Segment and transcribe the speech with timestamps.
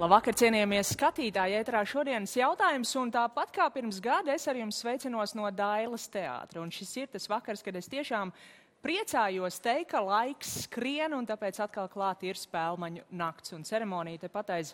[0.00, 5.34] Labvakar, cienījamies skatītāji, ēterā šodienas jautājums, un tāpat kā pirms gada es ar jums sveicinos
[5.36, 8.32] no Dailas teātra, un šis ir tas vakars, kad es tiešām
[8.80, 14.54] priecājos teikt, ka laiks skrien, un tāpēc atkal klāt ir spēlmaņu nakts un ceremonija tepat
[14.56, 14.72] aiz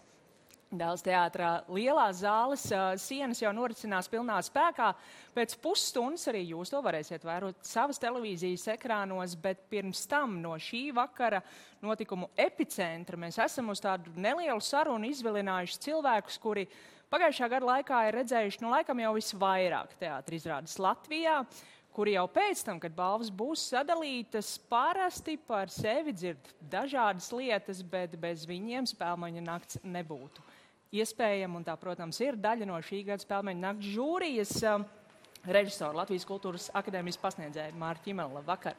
[0.81, 2.65] Dēls teātrā lielās zāles
[3.03, 4.91] sienas jau norisinās pilnā spēkā.
[5.37, 10.89] Pēc pusstundas arī jūs to varēsiet vērot savas televīzijas ekrānos, bet pirms tam no šī
[10.97, 11.43] vakara
[11.85, 16.67] notikumu epicentra mēs esam uz tādu nelielu sarunu izvilinājuši cilvēkus, kuri
[17.13, 21.43] pagājušā gada laikā ir redzējuši, nu, laikam jau visvairāk teātris izrādes Latvijā
[21.97, 28.19] kuri jau pēc tam, kad balvas būs sadalītas, parasti par sevi dzird dažādas lietas, bet
[28.21, 30.45] bez viņiem spēlmaņa nakts nebūtu
[30.95, 34.87] iespējama, un tā, protams, ir daļa no šī gada spēļu nakts žūrijas um,
[35.47, 38.41] režisora Latvijas Kultūras Akadēmijas pasniedzēja Mārķa Imela.
[38.41, 38.79] Labvakar!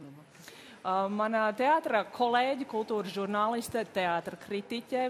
[0.00, 0.56] Labvakar.
[0.80, 5.02] Uh, Manā teātrā kolēģi, kultūras žurnāliste, teātris kritiķe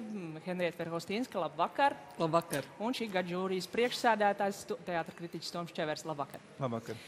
[0.42, 1.94] Henrieta Verhostīnska, labvakar.
[2.19, 2.66] labvakar.
[2.82, 6.42] Un šī gada žūrijas priekšsēdētājs, teātris kritiķis Toms Čevers, labvakar.
[6.58, 6.98] labvakar.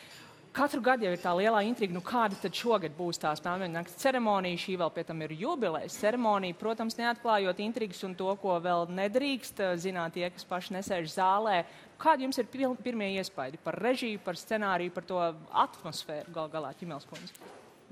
[0.53, 3.97] Katru gadu jau ir tā lielā intriga, nu kāda tad šogad būs tā spēļu nakts
[4.03, 4.59] ceremonija.
[4.61, 6.59] Šī vēl pie tam ir jubilejas ceremonija.
[6.61, 11.63] Protams, neatklājot intrigas un to, ko vēl nedrīkst eh, zināt tie, kas paši nesēž zālē.
[12.03, 15.25] Kādi jums ir pirmie iespaidi par režiju, par scenāriju, par to
[15.65, 17.33] atmosfēru gal galā Ķimels kundze?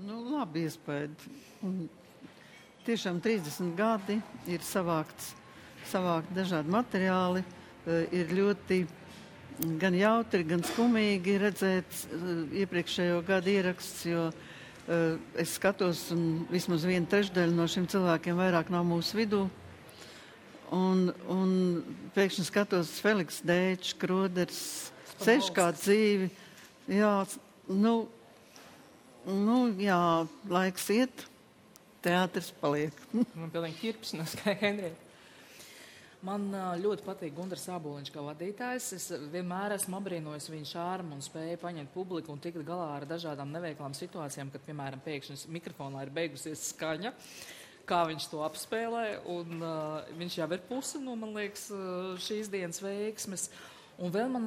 [0.05, 1.33] Nu, labi iespaidi.
[2.85, 4.21] Tiešām 30 gadi
[4.53, 5.33] ir savākts,
[5.89, 7.47] savākt dažādi materiāli,
[7.87, 8.85] eh, ir ļoti
[9.81, 12.29] gan jautri, gan skumīgi redzēt uh,
[12.63, 18.73] iepriekšējo gadu ieraksts, jo uh, es skatos, un vismaz viena trešdaļa no šiem cilvēkiem vairāk
[18.73, 19.43] nav mūsu vidū.
[20.71, 21.53] Un, un
[22.15, 24.61] pēkšņi skatos Feliks Dēčs, Kroders,
[25.19, 26.31] ceļš kā dzīvi.
[26.95, 27.15] Jā,
[27.67, 27.95] nu,
[29.27, 30.01] nu, jā,
[30.51, 31.27] laiks iet,
[32.07, 32.97] teātris paliek.
[33.13, 34.95] Man pilnīgi ķirps no skaidriem.
[36.27, 36.51] Man
[36.83, 38.91] ļoti patīk Gunārs Aboliņš kā vadītājs.
[38.93, 43.49] Es vienmēr esmu apbrīnojis viņa šārmu un spēju paņemt publiku un tikt galā ar dažādām
[43.55, 47.15] neveiklām situācijām, kad, piemēram, pēkšņi mikrofonā ir beigusies skaņa.
[47.89, 51.71] Kā viņš to apspēlē, un uh, viņš jau ir puse no, liekas,
[52.23, 53.49] šīs dienas veiksmes.
[54.01, 54.47] Un vēl man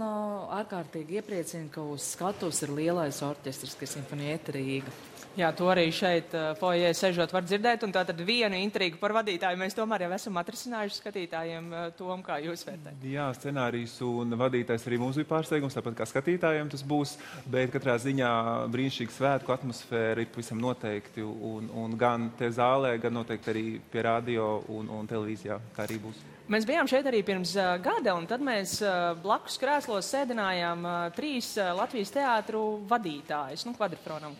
[0.57, 4.93] ārkārtīgi iepriecina, ka uz skatuves ir lielais orķestris, kas ir Simfonija Rīga.
[5.33, 7.81] Jā, to arī šeit, foijē, sežot, var dzirdēt.
[7.85, 11.71] Un tātad vienu intrigu par vadītāju mēs tomēr jau esam atrisinājuši skatītājiem.
[11.97, 13.07] Tom, kā jūs vērtējat?
[13.09, 17.15] Jā, scenārijs un vadītājs arī mums bija pārsteigums, tāpat kā skatītājiem tas būs.
[17.49, 18.33] Bet katrā ziņā
[18.73, 21.25] brīnišķīga svētku atmosfēra ir pavisam noteikti.
[21.25, 25.57] Un, un gan te zālē, gan noteikti arī pie radio un, un televīzijā.
[25.73, 26.21] Tā arī būs.
[26.53, 30.95] Mēs bijām šeit arī pirms uh, gada, un tad mēs uh, blakus krēslos sēdinājām uh,
[31.15, 33.63] trīs uh, Latvijas teātru vadītājus.
[33.65, 34.35] Nu, kvadrifronam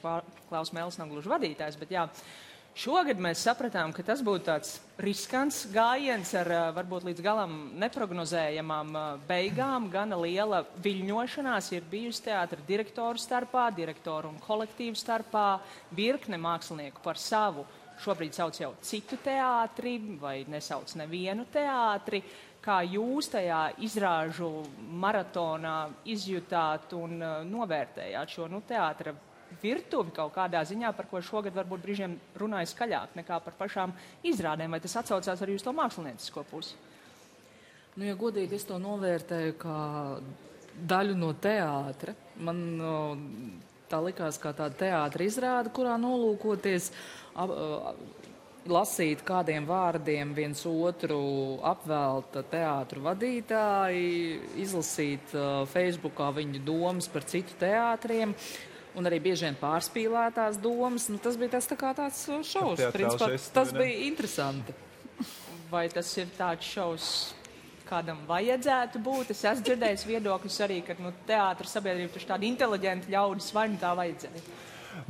[0.46, 2.04] Klaus Mēls nav gluži vadītājs, bet jā.
[2.78, 8.94] Šogad mēs sapratām, ka tas būtu tāds riskants gājiens ar uh, varbūt līdz galam neprognozējamām
[8.94, 9.90] uh, beigām.
[9.94, 15.48] Gana liela viļņošanās ir bijusi teātra direktoru starpā, direktoru un kolektīvu starpā,
[15.98, 17.66] virkne mākslinieku par savu
[18.02, 22.24] šobrīd sauc jau citu teātri vai nesauc nevienu teātri.
[22.64, 24.50] Kā jūs tajā izrāžu
[25.04, 29.12] maratonā izjutāt un uh, novērtējāt šo nu, teātra
[29.62, 33.94] virtuvi kaut kādā ziņā, par ko šogad varbūt brīžiem runāja skaļāk nekā par pašām
[34.32, 36.80] izrādēm, vai tas atsaucās arī uz to māksliniecisko pusi?
[37.94, 39.78] Nu, ja godīgi, es to novērtēju kā
[40.74, 42.16] daļu no teātra.
[42.42, 42.96] Man no,
[43.94, 46.92] tā likās kā tāda teātra izrāde, kurā nolūkoties
[48.70, 57.58] lasīt kādiem vārdiem viens otru apvelta teātru vadītāji, izlasīt uh, Facebookā viņu domas par citu
[57.60, 58.36] teātriem.
[58.94, 61.08] Un arī bieži vien pārspīlētās domas.
[61.10, 62.84] Nu, tas bija tas tā tāds šovs.
[62.94, 64.76] Principā, tas bija interesanti.
[65.72, 67.08] Vai tas ir tāds šovs,
[67.94, 69.32] kādam vajadzētu būt?
[69.34, 73.82] Es esmu dzirdējis viedokļus arī, ka nu, teātris sabiedrība taču tāda inteliģenta ļaudis vai nu
[73.82, 74.46] tā vajadzēja.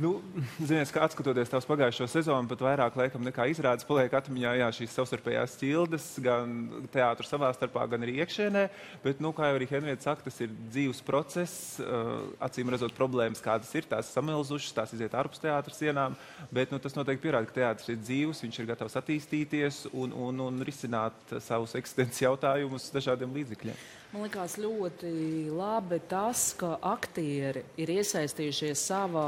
[0.00, 0.16] Nu,
[0.68, 4.96] zinies, kā atskatoties tavs pagājušo sezonu, pat vairāk laikam nekā izrādes paliek atmiņā jā, šīs
[4.98, 6.54] savstarpējās ķildes, gan
[6.94, 8.64] teātris savā starpā, gan arī iekšēnē.
[9.04, 11.80] Bet, nu, kā jau arī Henrieta saka, tas ir dzīves process.
[11.82, 16.18] Uh, acīm redzot, problēmas, kādas ir, tās samilzušas, tās iziet ārpus teātris sienām.
[16.54, 20.46] Bet nu, tas noteikti pierāda, ka teātris ir dzīves, viņš ir gatavs attīstīties un, un,
[20.48, 23.84] un risināt savus eksistences jautājumus dažādiem līdzekļiem.
[24.14, 25.08] Man liekas ļoti
[25.50, 29.24] labi tas, ka aktieri ir iesaistījušies savā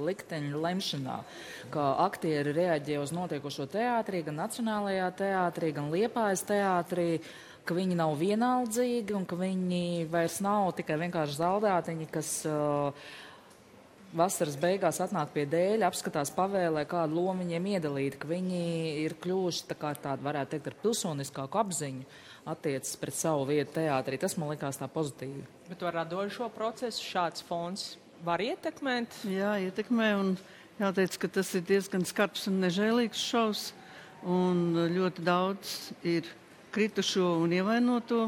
[0.00, 1.16] likteņa lemšanā,
[1.74, 7.18] ka aktieri reaģē uz notiekošo teātrī, gan Nacionālajā teātrī, gan Liepājas teātrī
[7.68, 13.12] ka viņi nav vienaldzīgi un ka viņi vairs nav tikai vienkārši zaldātiņi, kas uh,
[14.16, 18.64] vasaras beigās atnāk pie dēļa, apskatās pavēlē, kādu lomu viņiem iedalīt, ka viņi
[19.04, 22.08] ir kļuvuši tā kā tādu, varētu teikt, ar pilsoniskāku apziņu
[22.48, 24.18] attiecas pret savu vietu teātrī.
[24.20, 25.44] Tas man likās tā pozitīvi.
[25.68, 27.94] Bet ar radošo procesu šāds fons
[28.24, 29.22] var ietekmēt?
[29.28, 30.10] Jā, ietekmē.
[30.20, 30.34] Un
[30.80, 33.70] jāteic, ka tas ir diezgan skarbs un nežēlīgs šovs.
[34.20, 36.28] Un ļoti daudz ir
[36.74, 38.26] kritušo un ievainoto.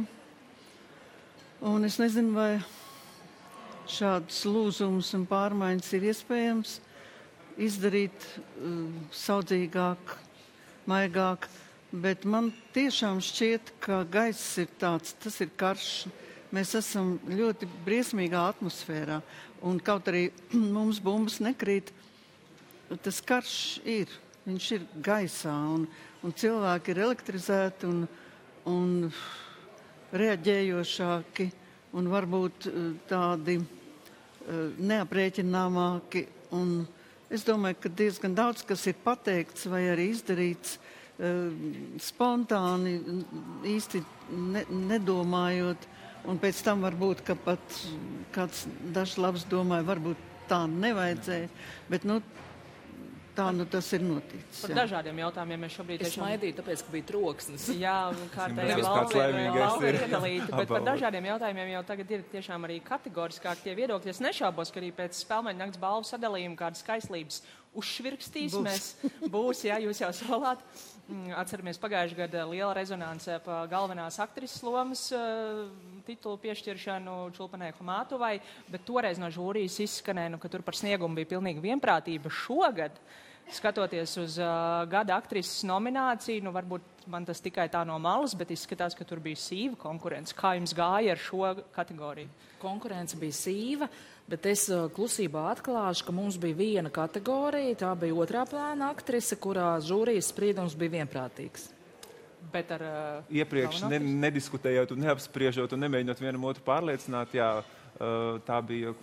[1.63, 2.53] Un es nezinu, vai
[3.93, 6.79] šādus lūzumus un pārmaiņas ir iespējams
[7.61, 10.17] izdarīt uh, saudzīgāk,
[10.89, 11.47] maigāk.
[11.93, 16.07] Bet man tiešām šķiet, ka gaiss ir tāds, tas ir karš.
[16.49, 19.19] Mēs esam ļoti briesmīgā atmosfērā.
[19.69, 20.31] Un kaut arī
[20.77, 21.91] mums bumbas nekrīt,
[23.05, 24.15] tas karš ir.
[24.47, 25.85] Viņš ir gaisā, un,
[26.25, 28.01] un cilvēki ir elektrizēti un,
[28.73, 29.13] un
[30.17, 31.47] reaģējošāki
[31.93, 32.81] un varbūt eh,
[33.13, 36.25] tādi uh, neaprēķināmāki.
[36.57, 36.75] Un
[37.29, 40.99] es domāju, ka diezgan daudz kas ir pateikts vai arī izdarīts uh,
[42.03, 42.97] spontāni,
[43.69, 45.89] īsti ne, nedomājot.
[46.31, 47.79] Un pēc tam varbūt, pat
[48.35, 50.21] kāds dažs labs domāja, varbūt
[50.51, 51.49] tā nevajadzēja.
[51.91, 52.21] Bet, nu,
[53.33, 54.59] Tā nu tas ir noticis.
[54.61, 54.77] Par jā.
[54.77, 56.27] dažādiem jautājumiem mēs šobrīd es tiešām...
[56.27, 57.69] smaidīju, tāpēc, ka bija troksnis.
[57.81, 57.95] Jā,
[58.35, 63.73] kārtējā balva ir iedalīta, bet par dažādiem jautājumiem jau tagad ir tiešām arī kategoriskāk tie
[63.79, 64.13] viedokļi.
[64.13, 67.41] Es nešaubos, ka arī pēc spēlmeņa nakts balvu sadalījuma kādas skaistlības
[67.79, 68.55] uzšvirkstīs.
[68.55, 68.65] Būs.
[68.67, 70.63] Mēs būs, jā, jūs jau solāt.
[71.09, 75.65] Mm, atceramies pagājušajā gadā liela rezonance par galvenās aktrises lomas uh,
[76.07, 78.37] titulu piešķiršanu Čulpanai Hamātuvai,
[78.71, 82.31] bet toreiz no žūrijas izskanēja, nu, ka tur par sniegumu bija pilnīga vienprātība.
[82.33, 83.01] Šogad,
[83.57, 88.53] skatoties uz uh, gada aktrises nomināciju, nu, varbūt man tas tikai tā no malas, bet
[88.55, 90.35] izskatās, ka tur bija sīva konkurence.
[90.39, 92.31] Kā jums gāja ar šo kategoriju?
[92.63, 93.91] Konkurence bija sīva.
[94.31, 99.37] Bet es uh, klusībā atklāšu, ka mums bija viena kategorija, tā bija otrā plāna aktrise,
[99.37, 101.69] kurā žūrijas spriedums bija vienprātīgs.
[102.53, 108.41] Bet ar uh, iepriekš ne, nediskutējot, un neapspriežot un nemēģinot vienam otru pārliecināt, jā, uh,
[108.47, 108.95] tā bija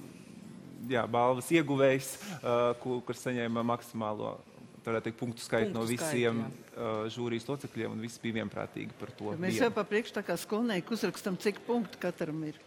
[0.88, 4.38] jā, balvas ieguvējs, uh, kurš saņēma maksimālo
[4.80, 9.12] teikt, punktu skaitu punktu no visiem skaitu, uh, žūrijas locekļiem, un viss bija vienprātīgi par
[9.18, 9.34] to.
[9.36, 12.58] Ja mēs jau pa priekš tā kā skolnieki uzrakstam, cik punktu katram ir.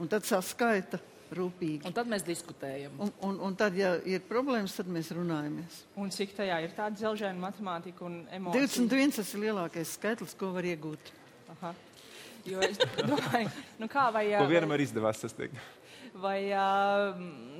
[0.00, 1.00] Un tad saskaita
[1.34, 1.86] rūpīgi.
[1.88, 2.94] Un tad mēs diskutējam.
[3.02, 5.82] Un, un, un tad, ja ir problēmas, tad mēs runājamies.
[5.98, 8.68] Un cik tajā ir tāda dzelžēna matemātika un emocija?
[8.68, 11.12] 21 tas ir lielākais skaitlis, ko var iegūt.
[11.56, 11.74] Aha.
[12.46, 12.78] Jo es
[13.10, 14.28] domāju, nu kā vai...
[14.36, 15.58] Ko vienam arī izdevās sasniegt.
[16.16, 17.18] Vai uh,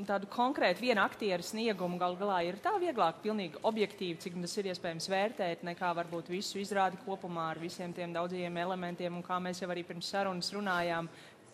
[0.08, 4.70] tādu konkrētu vienu aktieru sniegumu gal galā ir tā vieglāk, pilnīgi objektīvi, cik tas ir
[4.72, 9.60] iespējams vērtēt, nekā varbūt visu izrādi kopumā ar visiem tiem daudziem elementiem, un kā mēs
[9.60, 11.10] jau arī pirms sarunas runājām,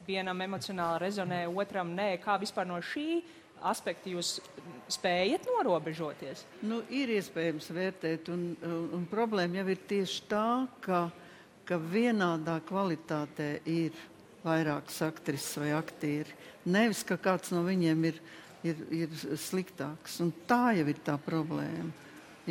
[0.06, 2.12] vienam emocionāli rezonē, otram nē.
[2.22, 3.22] Kā vispār no šī
[3.62, 4.37] aspekta jūs
[4.90, 6.46] spējat norobežoties?
[6.66, 8.52] Nu, ir iespējams vērtēt, un,
[8.94, 10.46] un problēma jau ir tieši tā,
[10.84, 11.05] ka,
[11.66, 13.98] ka vienādā kvalitātē ir
[14.44, 16.37] vairākas aktrises vai aktieri.
[16.65, 18.21] Nevis, ka kāds no viņiem ir,
[18.67, 20.21] ir, ir sliktāks.
[20.25, 21.91] Un tā jau ir tā problēma.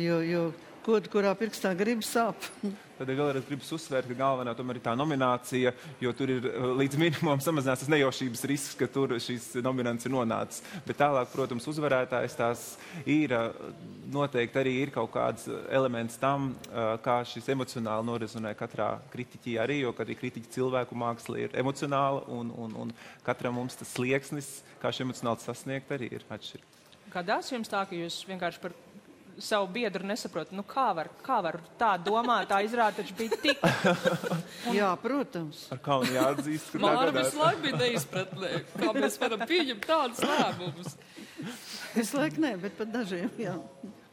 [0.00, 0.44] Jo, jo
[0.84, 2.48] kodu, kurā pirkstā grib sāp.
[2.98, 6.98] Tad vēlreiz gribu uzsvērt, ka galvenā tomēr ir tā nominācija, jo tur ir eh, līdz
[7.00, 10.62] minimumam samazināts tas nejaušības risks, ka tur šīs nominants ir nonācis.
[10.86, 12.66] Bet tālāk, protams, uzvarētājs tās
[13.02, 13.48] ir eh,
[14.12, 19.80] noteikti arī ir kaut kāds elements tam, eh, kā šis emocionāli norizonē katrā kritiķī arī,
[19.82, 22.94] jo arī kritiķa cilvēku māksla ir emocionāla un, un, un
[23.26, 26.78] katram mums tas slieksnis, kā šo emocionāli sasniegt, arī ir atšķirīgs.
[27.12, 28.72] Kādās jums tā, ka jūs vienkārši par
[29.38, 30.56] savu biedru nesaprotu.
[30.56, 32.48] Nu, kā, var, kā var tā domāt?
[32.50, 33.62] Tā izrāda taču bija tik.
[33.62, 34.74] Un...
[34.78, 35.64] Jā, protams.
[35.72, 38.52] Ar kaunu jāatzīst, ka Māra visu laiku bija neizpratnē.
[38.76, 40.96] Kā mēs varam pieņemt tādus lēmumus?
[41.96, 43.56] Visu laiku ne, bet pat dažiem, jā.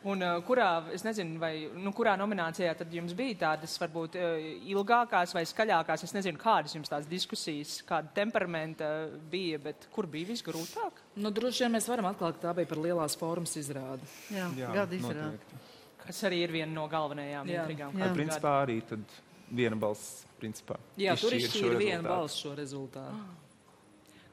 [0.07, 4.45] Un uh, kurā, es nezinu, vai, nu, kurā nominācijā tad jums bija tādas varbūt uh,
[4.71, 8.87] ilgākās vai skaļākās, es nezinu, kādas jums tās diskusijas, kāda temperamenta
[9.31, 11.03] bija, bet kur bija visgrūtāk?
[11.19, 14.07] Nu, droši vien mēs varam atklāt, ka tā bija par lielās formas izrādi.
[14.31, 15.59] Jā, Jā gada izrādi.
[16.05, 17.65] Kas arī ir viena no galvenajām Jā.
[17.65, 17.99] intrigām.
[17.99, 19.19] Jā, principā arī tad
[19.51, 20.79] viena balss, principā.
[20.97, 23.19] Jā, tur ir viena balss šo rezultātu.
[23.19, 23.48] Ah.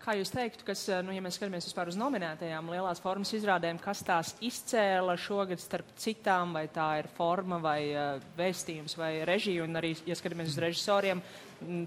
[0.06, 3.80] Kā jūs teiktu, kas, eh, nu, ja mēs skatāmies vispār uz nominētajām lielās formas izrādēm,
[3.82, 9.64] kas tās izcēla šogad starp citām, vai tā ir forma, vai uh, vēstījums, vai režija,
[9.66, 11.24] un arī, ja skatāmies uz režisoriem,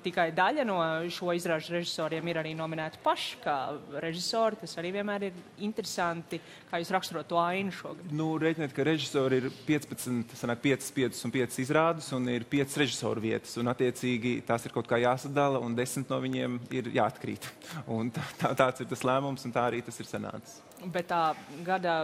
[0.03, 0.77] tikai daļa no
[1.13, 3.57] šo izrāžu režisoriem ir arī nominēti paši kā
[4.01, 4.59] režisori.
[4.63, 8.13] Tas arī vienmēr ir interesanti, kā jūs raksturot to ainu šogad.
[8.15, 12.79] Nu, Reiķiniet, ka režisori ir 15, sanāk 5, 5 un 5 izrādes, un ir 5
[12.83, 13.55] režisoru vietas.
[13.61, 17.49] Un, attiecīgi, tās ir kaut kā jāsadala, un 10 no viņiem ir jāatkrīt.
[17.99, 20.59] Un tā, tā, tāds ir tas lēmums, un tā arī tas ir sanācis.
[20.93, 21.33] Bet tā
[21.65, 21.95] gada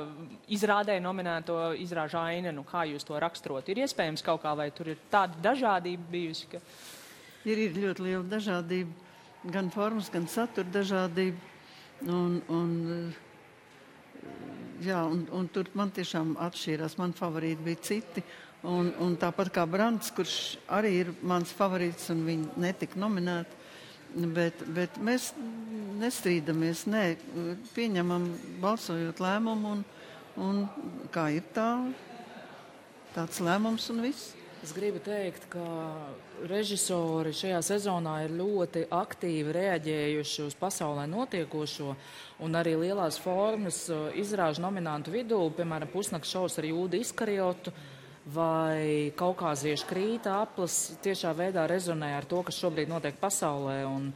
[0.51, 4.89] izrādē nominēto izrāžu aina, nu, kā jūs to raksturot, ir iespējams kaut kā, vai tur
[4.91, 6.49] ir tāda dažādība bijusi?
[6.51, 6.61] Ka...
[7.45, 8.89] Ir, ir ļoti liela dažādība,
[9.53, 11.37] gan formas, gan satura dažādība.
[12.09, 14.23] Un, un, eh,
[14.87, 16.97] jā, un, un tur man tiešām atšķīrās.
[16.97, 18.23] Man favorīti bija citi.
[18.65, 23.61] Un, un tāpat kā Brants, kurš arī ir mans favorīts, un viņi netika nominēti.
[24.33, 25.29] Bet, bet mēs
[25.99, 27.03] nestrīdamies, nē,
[27.75, 28.25] pieņemam
[28.63, 29.85] balsojot lēmumu, un,
[30.41, 30.63] un
[31.13, 31.69] kā ir tā,
[33.13, 34.33] tāds lēmums un viss.
[34.65, 35.63] Es gribu teikt, ka
[36.49, 41.91] režisori šajā sezonā ir ļoti aktīvi reaģējuši uz pasaulē notiekošo,
[42.41, 47.75] un arī lielās formas uh, izrāžu nominantu vidū, piemēram, pusnakts šovs ar Jūdu Iskariotu
[48.33, 53.83] vai Kaukāziešu krīta aplis tiešā veidā rezonē ar to, kas šobrīd notiek pasaulē.
[53.85, 54.09] Un,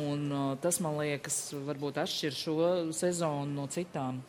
[0.00, 2.60] un uh, tas, man liekas, varbūt atšķir šo
[3.04, 4.24] sezonu no citām.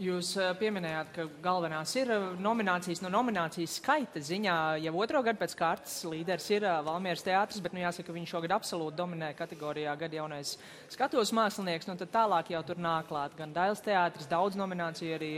[0.00, 4.54] Jūs eh, pieminējāt, ka galvenās ir eh, nominācijas no nominācijas skaita ziņā.
[4.80, 8.32] Jau otro gadu pēc kārtas līderis ir eh, Valmieras teātris, bet nu, jāsaka, ka viņš
[8.32, 10.54] šogad absolūti dominē kategorijā gada jaunais
[10.88, 11.90] skatos mākslinieks.
[11.90, 15.30] Nu, tad tālāk jau tur nāk klāt gan Dailes teātris, daudz nomināciju arī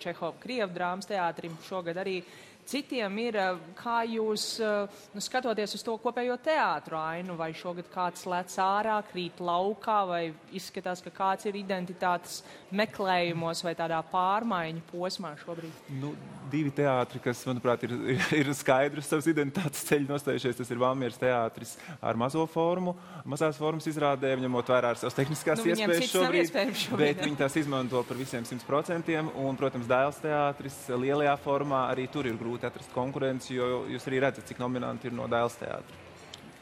[0.00, 2.22] Čehova Krievu drāmas teātrim šogad arī
[2.66, 7.88] Citiem ir, eh, kā jūs eh, nu, skatoties uz to kopējo teātru ainu, vai šogad
[7.90, 10.22] kāds lec ārā, krīt laukā, vai
[10.54, 12.40] izskatās, ka kāds ir identitātes
[12.70, 15.82] meklējumos vai tādā pārmaiņu posmā šobrīd?
[15.98, 16.14] Nu,
[16.52, 20.60] divi teātri, kas, manuprāt, ir, ir, ir skaidrs savas identitātes ceļu nostājušies.
[20.62, 22.94] Tas ir Valmieras teātris ar mazo formu,
[23.26, 26.54] mazās formas izrādēm, ņemot vērā savas tehniskās Nu, iespējas šobrīd.
[26.86, 29.18] šobrīd, Bet viņi tās izmanto par visiem 100%.
[29.42, 34.20] Un, protams, Dēls teātris lielajā formā arī tur ir grūti atrast konkurenci, jo jūs arī
[34.26, 36.02] redzat, cik nominanti ir no Dēls teātra.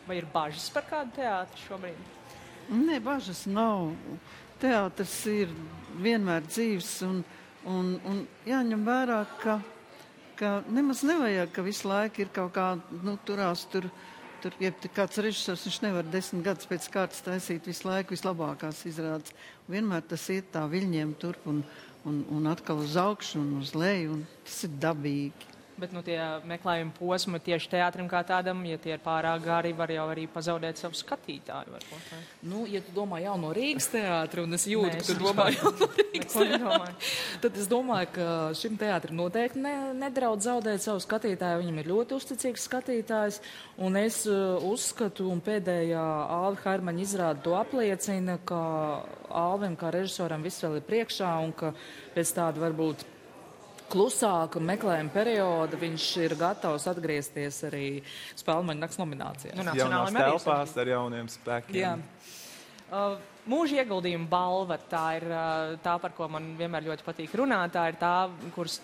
[0.07, 1.99] Vai ir bažas par kādu teātri šobrīd?
[2.71, 3.93] Nē, bažas nav.
[4.63, 5.53] Teātris ir
[5.99, 7.21] vienmēr dzīves un,
[7.67, 9.57] un, un jāņem vērā, ka,
[10.39, 13.91] ka nemaz nevajag, ka visu laiku ir kaut kā nu, turās tur.
[14.41, 19.35] Tur ja kāds režisors viņš nevar desmit gadus pēc kārtas taisīt visu laiku vislabākās izrādes.
[19.69, 21.59] Vienmēr tas iet tā viļņiem turp un,
[22.09, 24.15] un, un atkal uz augšu un uz leju.
[24.17, 25.50] Un tas ir dabīgi.
[25.81, 29.93] Bet nu, tie meklējumi posmi tieši teātrim kā tādam, ja tie ir pārāk gari, var
[29.93, 31.73] jau arī pazaudēt savu skatītāju.
[31.73, 32.21] Varbūt, vai?
[32.51, 35.17] Nu, ja tu domā jau no Rīgas teātra, un es jūtu, Nē, ka es tu
[35.23, 36.97] domā jau no Rīgas nedomāju.
[37.45, 38.27] Tad es domāju, ka
[38.61, 41.63] šim teātrim noteikti ne, nedraudz zaudēt savu skatītāju.
[41.63, 43.41] Viņam ir ļoti uzticīgs skatītājs.
[43.81, 46.05] Un es uh, uzskatu, un pēdējā
[46.37, 48.61] Alva Hermaņa izrāda to apliecina, ka
[49.31, 51.73] Alvim kā režisoram viss vēl ir priekšā un ka
[52.17, 53.07] pēc tāda varbūt
[53.91, 57.87] klusāka meklējuma perioda viņš ir gatavs atgriezties arī
[58.39, 59.57] Spēlmaņa nakts nominācijās.
[59.59, 61.81] Nu, Jaunās telpās ar jauniem spēkiem.
[61.81, 61.97] Jā.
[62.91, 63.19] Uh,
[63.51, 67.75] mūža ieguldījuma balva, tā ir uh, tā, par ko man vienmēr ļoti patīk runāt.
[67.77, 68.15] Tā ir tā,
[68.57, 68.81] kuras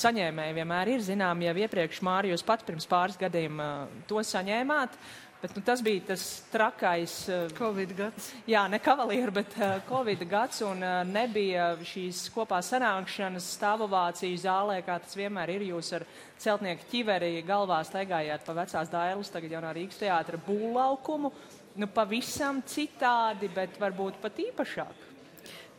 [0.00, 4.94] saņēmēji vienmēr ir zinām, jau iepriekš Mārija, jūs pat pirms pāris gadiem uh, to saņēmāt.
[5.40, 8.26] Bet, nu, tas bija tas trakais, uh, Covid gads.
[8.44, 14.82] jā, ne kavalieru, bet uh, Covid gads, un uh, nebija šīs kopā sanākšanas stāvovāciju zālē,
[14.84, 15.64] kā tas vienmēr ir.
[15.70, 16.04] Jūs ar
[16.40, 21.32] celtnieku ķiveri galvā staigājāt pa vecās dailes, tagad jaunā Rīgas teātra būvlaukumu.
[21.80, 25.06] Nu, pavisam citādi, bet varbūt pat īpašāk.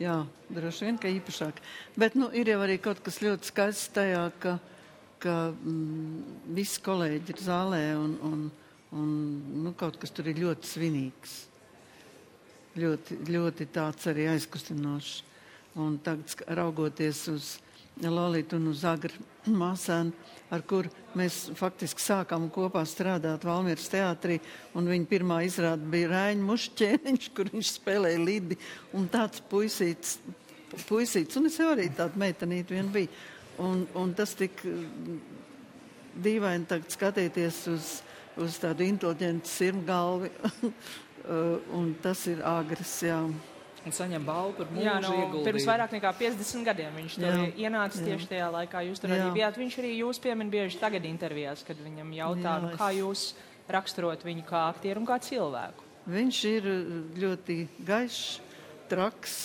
[0.01, 1.59] Jā, droši vien, ka īpašāk.
[2.01, 4.55] Bet nu, ir jau arī kaut kas ļoti skaists tajā, ka,
[5.21, 8.41] ka mm, visi kolēģi ir zālē un, un,
[8.95, 9.09] un
[9.63, 11.35] nu, kaut kas tur ir ļoti svinīgs.
[12.79, 15.19] Ļoti, ļoti tāds arī aizkustinošs.
[15.79, 17.51] Un tagad raugoties uz
[18.01, 19.13] Lolitu un uz Agru
[19.61, 20.11] māsēnu,
[20.51, 24.39] ar kur mēs faktiski sākām kopā strādāt Valmieras teātrī,
[24.75, 28.57] un viņa pirmā izrāda bija Rēņa mušķēniņš, kur viņš spēlēja lidi,
[28.97, 30.17] un tāds puisīts,
[30.87, 33.11] puisīts, un es arī tāda meitenīte vien bija.
[33.61, 35.19] Un, un tas tik mm,
[36.23, 37.89] dīvaini tagad skatīties uz,
[38.37, 40.29] uz tādu inteliģentu sirmgalvi,
[41.77, 43.17] un tas ir agres, jā.
[43.81, 45.45] Un saņem balvu par mūža Jā, no, ieguldījumu.
[45.47, 48.03] pirms vairāk nekā 50 gadiem viņš tur ienāca Jā.
[48.11, 48.83] tieši tajā laikā.
[48.85, 49.15] Jūs tur Jā.
[49.23, 49.57] arī bijāt.
[49.57, 53.23] Viņš arī jūs piemin bieži tagad intervijās, kad viņam jautā, Jā, nu, es- kā jūs
[53.73, 55.81] raksturot viņu kā aktieru un kā cilvēku.
[56.13, 56.69] Viņš ir
[57.25, 57.57] ļoti
[57.89, 58.39] gaišs,
[58.89, 59.39] traks,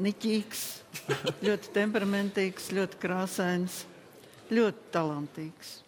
[0.00, 0.64] niķīgs,
[1.46, 3.82] ļoti temperamentīgs, ļoti krāsains,
[4.52, 5.82] ļoti talantīgs.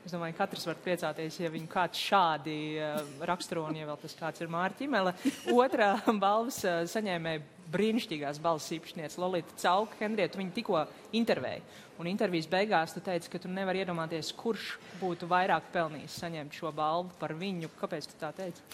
[0.00, 3.98] Es domāju, ka katrs var priecāties, ja viņu kāds šādi uh, raksturo, un ja vēl
[4.00, 5.12] tas kāds ir Mārķis Imele.
[5.52, 5.90] Otrā
[6.24, 9.98] balvas uh, saņēmēja brīnišķīgās balss īpašniece Lolita Cauka.
[10.00, 10.80] Henrieta, viņa tikko
[11.20, 11.60] intervēja.
[12.00, 16.72] Un intervijas beigās tu teici, ka tu nevari iedomāties, kurš būtu vairāk pelnījis saņemt šo
[16.72, 17.68] balvu par viņu.
[17.80, 18.64] Kāpēc tu tā teici?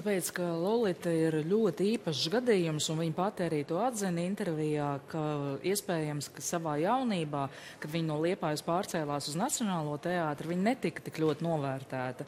[0.00, 5.24] Tāpēc, ka Lolita ir ļoti īpašs gadījums, un viņa pati arī to atzina intervijā, ka
[5.68, 7.42] iespējams, ka savā jaunībā,
[7.82, 12.24] kad viņa no Liepājas pārcēlās uz Nacionālo teātru, viņa netika tik ļoti novērtēta.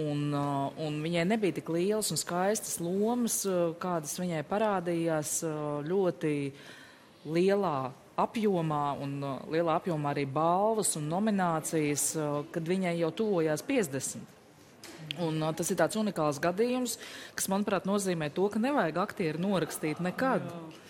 [0.00, 5.60] Un, uh, un viņai nebija tik lielas un skaistas lomas, uh, kādas viņai parādījās uh,
[5.84, 6.34] ļoti
[7.28, 7.78] lielā
[8.16, 9.16] apjomā un
[9.52, 12.14] lielā apjomā arī balvas un nominācijas,
[12.48, 14.39] kad viņai jau tuvojās 50.
[15.18, 16.98] Un, uh, tas ir tāds unikāls gadījums,
[17.38, 20.46] kas, manuprāt, nozīmē to, ka nevajag aktieri norakstīt nekad.
[20.46, 20.86] Jā.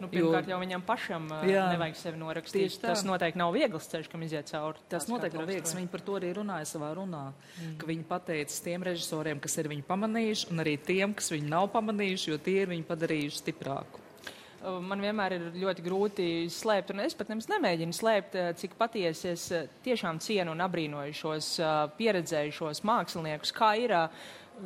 [0.00, 2.78] Nu, pirmkārt, jo, jau viņam pašam jā, nevajag sevi norakstīt.
[2.80, 4.80] Tas noteikti nav viegls ceļš, kam iziet cauri.
[4.88, 5.74] Tas noteikti nav viegls.
[5.76, 7.26] Viņi par to arī runāja savā runā.
[7.58, 7.74] Mm.
[7.80, 11.68] Ka viņi pateica tiem režisoriem, kas ir viņu pamanījuši, un arī tiem, kas viņu nav
[11.76, 14.06] pamanījuši, jo tie ir viņu padarījuši stiprāku
[14.60, 19.46] man vienmēr ir ļoti grūti slēpt, un es pat nemaz nemēģinu slēpt, cik patiesi es
[19.84, 21.48] tiešām cienu un abrīnoju šos
[21.96, 23.96] pieredzējušos māksliniekus, kā ir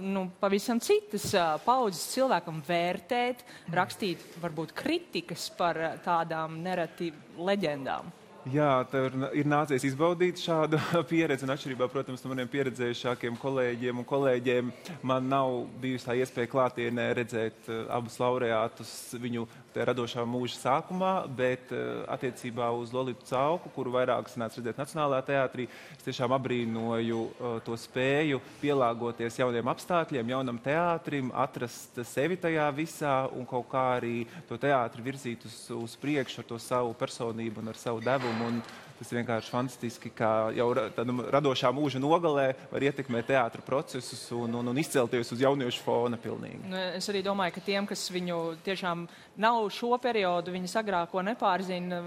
[0.00, 1.30] nu, pavisam citas
[1.64, 8.10] paudzes cilvēkam vērtēt, rakstīt varbūt kritikas par tādām nereti leģendām.
[8.52, 10.76] Jā, tev ir, ir nācies izbaudīt šādu
[11.08, 11.46] pieredzi.
[11.48, 14.72] Atšķirībā, protams, no maniem pieredzējušākiem kolēģiem un kolēģiem,
[15.06, 21.72] man nav bijusi tā iespēja klātienē redzēt uh, abus laureātus viņu radošā mūža sākumā, bet
[21.72, 27.56] uh, attiecībā uz Lolitu Cauku, kuru vairāk sanāca redzēt Nacionālajā teātrī, es tiešām abrīnoju uh,
[27.64, 34.26] to spēju pielāgoties jauniem apstākļiem, jaunam teātrim, atrast sevi tajā visā un kaut kā arī
[34.50, 38.33] to teātri virzīt uz, uz priekšu ar to savu personību un ar savu devumu.
[38.44, 38.62] Un
[38.98, 44.54] tas ir vienkārši fantastiski, kā jau tādā radošā mūža nogalē var ietekmēt teātris procesus un,
[44.60, 46.20] un, un izcelties uz jauniešu fona.
[46.24, 46.62] Pilnīgi.
[46.70, 49.04] Nu, es arī domāju, ka tiem, kas viņu tiešām
[49.42, 52.00] nav šo periodu, viņa agrāko nepārzina,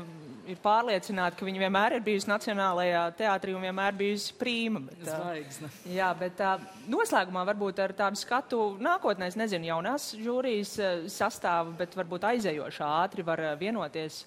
[0.47, 4.81] ir pārliecināti, ka viņa vienmēr ir bijusi Nacionālajā teātrī un vienmēr bijusi prīma.
[4.87, 5.71] Bet, Zvaigzne.
[5.91, 6.55] jā, bet tā,
[6.89, 10.77] noslēgumā varbūt ar tādu skatu nākotnē, es nezinu, jaunās žūrijas
[11.13, 14.23] sastāvu, bet varbūt aizējošā ātri var vienoties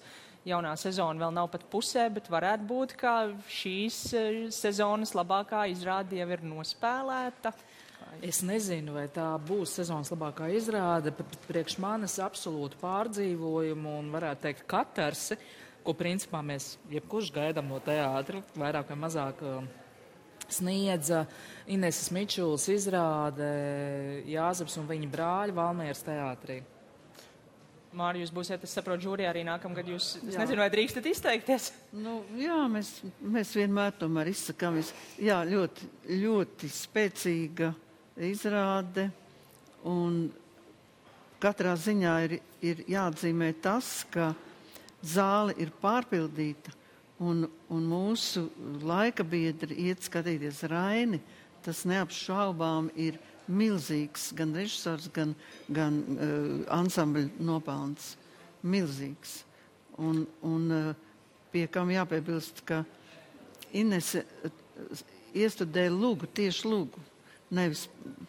[0.47, 3.15] jaunā sezona vēl nav pat pusē, bet varētu būt, ka
[3.51, 7.53] šīs eh, sezonas labākā izrāde jau ir nospēlēta.
[8.25, 11.13] Es nezinu, vai tā būs sezonas labākā izrāde,
[11.47, 15.37] priekš manis absolūti pārdzīvojumu un varētu teikt katarsi,
[15.85, 19.71] ko principā mēs jebkurš gaidām no teātra, vairāk vai mazāk eh,
[20.51, 21.23] sniedza
[21.71, 23.47] Ineses Mičuls izrāde
[24.27, 26.59] Jāzeps un viņa brāļi Valmieras teātrī.
[27.91, 29.89] Mārija, jūs būsiet, es saprotu, žūrijā arī nākamgad.
[29.91, 30.39] Jūs, es jā.
[30.39, 31.71] nezinu, vai drīkstat izteikties.
[31.91, 34.93] Nu, jā, mēs, mēs vienmēr tomēr izsakāmies.
[35.19, 35.89] Jā, ļoti,
[36.21, 37.73] ļoti spēcīga
[38.29, 39.09] izrāde.
[39.91, 40.21] Un
[41.43, 44.31] katrā ziņā ir, ir jāatzīmē tas, ka
[45.03, 46.77] zāle ir pārpildīta.
[47.21, 48.47] Un, un mūsu
[48.87, 51.19] laika biedri iet skatīties Raini.
[51.61, 55.33] Tas neapšaubām ir milzīgs gan režisors, gan,
[55.69, 58.15] gan uh, ansambļa nopelns.
[58.61, 59.41] Milzīgs.
[60.01, 60.91] Un, un uh,
[61.53, 62.83] pie kam jāpiebilst, ka
[63.77, 65.05] Inese uh,
[65.37, 67.07] iestudēja lūgu, tieši lūgu.
[67.51, 67.85] Nevis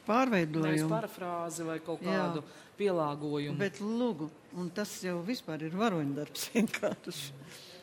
[0.06, 0.66] pārveidojumu.
[0.66, 2.62] Nevis parafrāzi vai kaut kādu Jā.
[2.80, 3.58] pielāgojumu.
[3.60, 4.28] Bet lūgu.
[4.58, 7.28] Un tas jau vispār ir varoņdarbs vienkārši.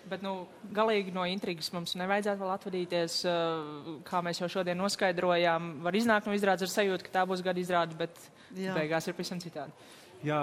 [0.09, 0.33] Bet nu,
[0.73, 3.21] galīgi no intrigas mums nevajadzētu vēl atvadīties.
[3.29, 7.45] Eh, kā mēs jau šodien noskaidrojām, var iznākt no izrādes ar sajūtu, ka tā būs
[7.45, 8.15] gada izrāde, bet
[8.57, 8.73] Jā.
[8.77, 9.75] beigās ir pavisam citādi.
[10.19, 10.41] Jā,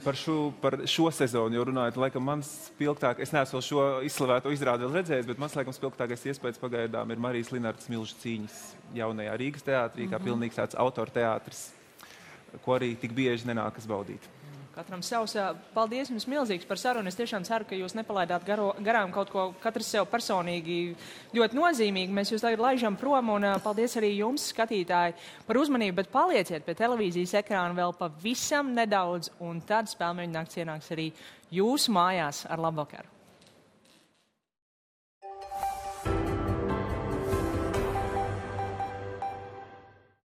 [0.00, 4.86] par šo, par šo sezonu jau runājot, laikam mans spilgtāk, es neesmu šo izslavēto izrādi
[4.86, 8.56] vēl redzējis, bet mans laikam spilgtākais iespējas pagaidām ir Marijas Linārtas milža cīņas
[8.96, 10.24] jaunajā Rīgas teātrī, kā mm -hmm.
[10.30, 11.66] pilnīgs tāds autorteātris,
[12.64, 14.24] ko arī tik bieži nenākas baudīt.
[14.80, 15.34] Katram savs.
[15.74, 17.10] Paldies jums milzīgs par sarunu.
[17.10, 20.78] Es tiešām ceru, ka jūs nepalaidāt garo, garām kaut ko katrs sev personīgi
[21.36, 22.16] ļoti nozīmīgi.
[22.16, 25.98] Mēs jūs tagad laižam prom un paldies arī jums, skatītāji, par uzmanību.
[26.00, 31.10] Bet palieciet pie televīzijas ekrāna vēl pavisam nedaudz, un tad spēlmeņa nakts ienāks arī
[31.52, 33.19] jūsu mājās ar labvakaru.